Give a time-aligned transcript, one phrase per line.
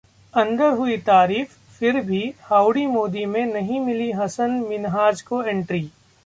[0.33, 5.89] अंदर हुई तारीफ, फिर भी ‘हाउडी मोदी’ में नहीं मिली हसन मिनहाज को एंट्री